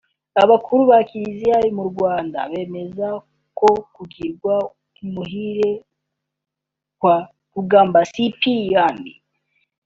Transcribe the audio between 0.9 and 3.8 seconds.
ba Kiliziya mu Rwanda bemeza ko